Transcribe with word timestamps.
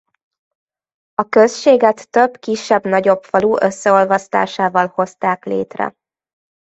A 1.13 1.23
községet 1.29 2.09
több 2.09 2.37
kisebb-nagyobb 2.37 3.23
falu 3.23 3.63
összeolvasztásával 3.63 4.87
hozták 4.87 5.45
létre. 5.45 5.93